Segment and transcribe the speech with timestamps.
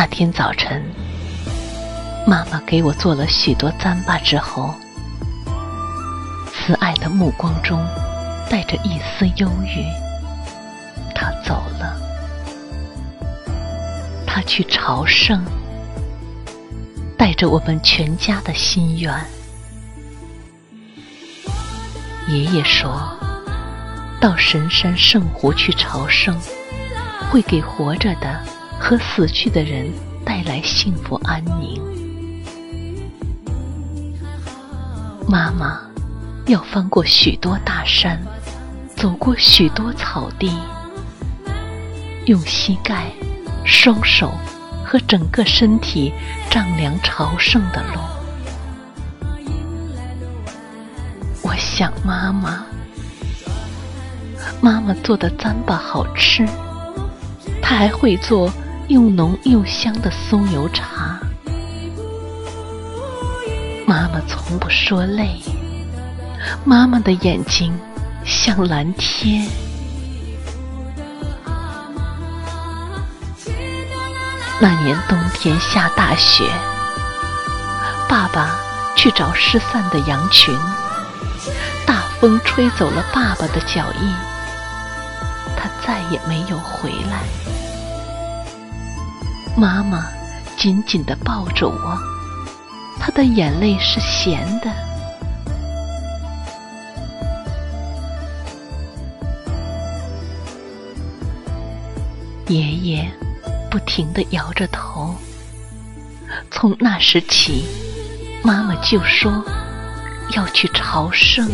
[0.00, 0.80] 那天早晨，
[2.24, 4.72] 妈妈给我做了许多糌粑之后，
[6.52, 7.84] 慈爱的目光中
[8.48, 9.84] 带着一丝忧郁，
[11.16, 11.96] 她走了。
[14.24, 15.44] 她去朝圣，
[17.16, 19.12] 带着我们全家的心愿。
[22.28, 23.18] 爷爷说，
[24.20, 26.38] 到神山圣湖去朝圣，
[27.32, 28.40] 会给活着的。
[28.78, 29.92] 和死去的人
[30.24, 31.82] 带来幸福安宁。
[35.28, 35.80] 妈妈
[36.46, 38.18] 要翻过许多大山，
[38.96, 40.56] 走过许多草地，
[42.24, 43.12] 用膝盖、
[43.64, 44.32] 双手
[44.86, 46.12] 和整个身体
[46.48, 48.00] 丈量朝圣的路。
[51.42, 52.64] 我想妈妈，
[54.62, 56.46] 妈妈做的糌粑好吃，
[57.60, 58.50] 她还会做。
[58.88, 61.20] 又浓又香的酥油茶，
[63.86, 65.42] 妈妈从不说累。
[66.64, 67.78] 妈妈的眼睛
[68.24, 69.46] 像蓝天。
[74.58, 76.44] 那年冬天下大雪，
[78.08, 78.56] 爸爸
[78.96, 80.56] 去找失散的羊群，
[81.86, 84.14] 大风吹走了爸爸的脚印，
[85.54, 87.57] 他再也没有回来。
[89.58, 90.06] 妈妈
[90.56, 91.98] 紧紧地抱着我，
[93.00, 94.70] 她的眼泪是咸的。
[102.46, 103.10] 爷爷
[103.68, 105.12] 不停地摇着头。
[106.52, 107.64] 从那时起，
[108.44, 109.44] 妈妈就说
[110.36, 111.50] 要去朝圣。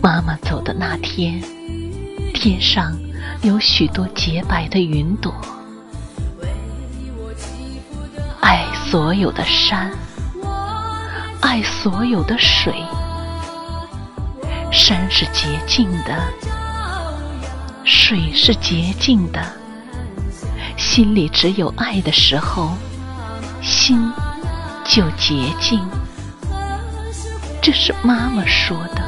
[0.00, 1.42] 妈妈走的那天。
[2.44, 2.94] 天上
[3.40, 5.34] 有许多洁白的云朵，
[8.42, 9.90] 爱所有的山，
[11.40, 12.74] 爱所有的水。
[14.70, 16.22] 山是洁净的，
[17.82, 19.40] 水是洁净的。
[20.76, 22.74] 心里只有爱的时候，
[23.62, 24.12] 心
[24.84, 25.80] 就洁净。
[27.62, 29.02] 这是妈妈说的，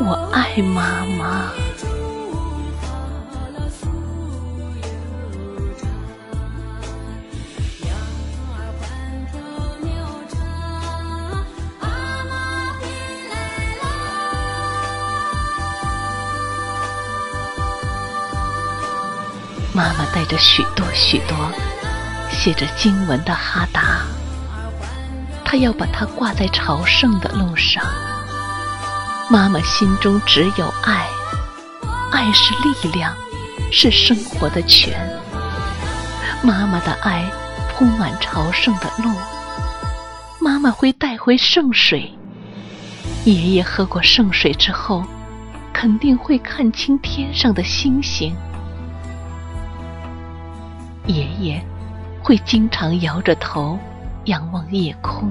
[0.00, 1.52] 我爱妈妈。
[19.76, 21.36] 妈妈带着许多许多
[22.30, 24.02] 写着经文的哈达，
[25.44, 27.84] 她要把它挂在朝圣的路上。
[29.28, 31.08] 妈妈心中只有爱，
[32.12, 33.12] 爱是力量，
[33.72, 34.94] 是生活的泉。
[36.40, 37.28] 妈妈的爱
[37.72, 39.10] 铺满朝圣的路，
[40.40, 42.12] 妈妈会带回圣水。
[43.24, 45.04] 爷爷喝过圣水之后，
[45.72, 48.36] 肯定会看清天上的星星。
[51.06, 51.62] 爷爷
[52.22, 53.78] 会经常摇着头
[54.24, 55.30] 仰望夜空。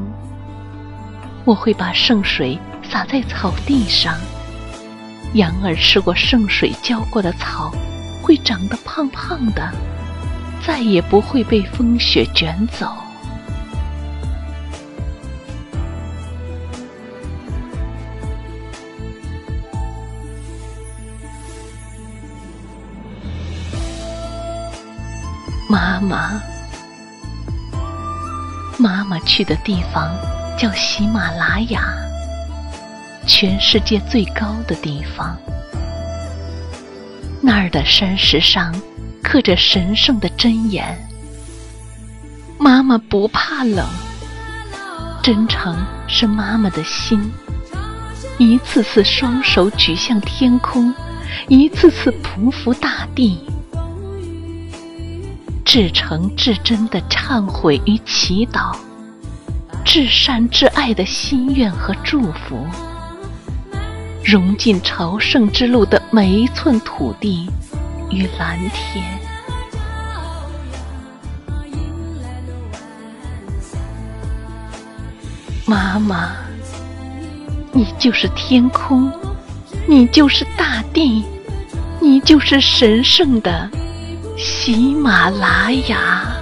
[1.45, 4.15] 我会把圣水洒在草地上，
[5.33, 7.71] 羊儿吃过圣水浇过的草，
[8.21, 9.69] 会长得胖胖的，
[10.65, 12.87] 再也不会被风雪卷走。
[25.73, 26.39] 妈妈，
[28.77, 30.15] 妈妈去的地方
[30.55, 31.81] 叫喜马拉雅，
[33.25, 35.35] 全世界最高的地方。
[37.41, 38.71] 那儿的山石上
[39.23, 40.95] 刻着神圣的箴言。
[42.59, 43.83] 妈妈不怕冷，
[45.23, 45.75] 真诚
[46.07, 47.33] 是妈妈的心。
[48.37, 50.93] 一次次双手举向天空，
[51.47, 53.43] 一次次匍匐大地，
[55.73, 58.75] 至诚至真的忏悔与祈祷，
[59.83, 62.63] 至善至爱的心愿和祝福，
[64.23, 67.49] 融进朝圣之路的每一寸土地
[68.11, 69.03] 与蓝天。
[75.65, 76.33] 妈妈。
[77.71, 79.11] 你就是天空，
[79.87, 81.25] 你就是大地，
[81.99, 83.67] 你就是神圣的
[84.35, 86.32] 喜马拉雅。